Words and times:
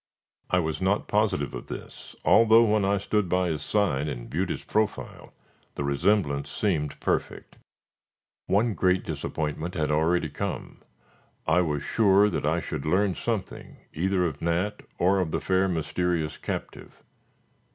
I 0.49 0.57
was 0.57 0.81
not 0.81 1.07
positive 1.07 1.53
of 1.53 1.67
this, 1.67 2.15
although, 2.25 2.63
when 2.63 2.83
I 2.83 2.97
stood 2.97 3.29
by 3.29 3.49
his 3.49 3.61
side 3.61 4.07
and 4.07 4.31
viewed 4.31 4.49
his 4.49 4.63
profile, 4.63 5.31
the 5.75 5.83
resemblance 5.83 6.49
seemed 6.49 6.99
perfect. 6.99 7.55
One 8.47 8.73
great 8.73 9.03
disappointment 9.03 9.75
had 9.75 9.91
already 9.91 10.29
come. 10.29 10.79
I 11.45 11.61
was 11.61 11.83
sure 11.83 12.29
that 12.31 12.47
I 12.47 12.59
should 12.59 12.83
learn 12.87 13.13
something 13.13 13.77
either 13.93 14.25
of 14.25 14.41
Nat, 14.41 14.81
or 14.97 15.19
of 15.19 15.29
the 15.29 15.39
fair, 15.39 15.67
mysterious 15.67 16.35
captive. 16.35 17.03